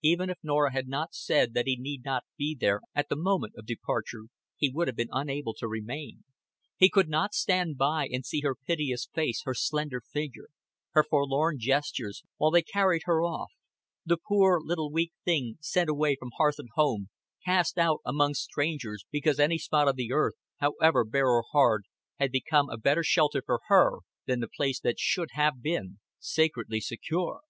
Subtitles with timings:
[0.00, 3.52] Even if Norah had not said that he need not be there at the moment
[3.54, 6.24] of departure, he would have been unable to remain.
[6.78, 10.46] He could not stand by and see her piteous face, her slender figure,
[10.92, 13.52] her forlorn gestures, while they carried her off
[14.06, 17.10] the poor little weak thing sent away from hearth and home,
[17.44, 21.84] cast out among strangers because any spot on the earth, however bare or hard,
[22.18, 26.80] had become a better shelter for her than the place that should have been sacredly
[26.80, 27.42] secure.